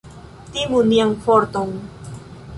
[0.55, 1.69] Timu nian forton!